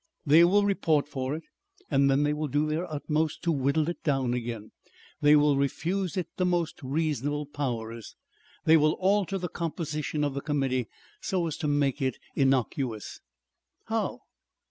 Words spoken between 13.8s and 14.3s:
"How?"